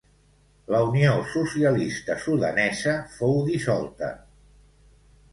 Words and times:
La 0.75 0.77
Unió 0.85 1.09
Socialista 1.33 2.15
Sudanesa 2.23 2.93
fou 3.19 3.37
dissolta. 3.51 4.09